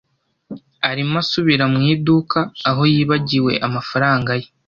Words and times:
Arimo 0.89 1.15
asubira 1.23 1.63
mu 1.73 1.79
iduka 1.93 2.39
aho 2.69 2.81
yibagiwe 2.93 3.53
amafaranga 3.67 4.31
ye. 4.39 4.47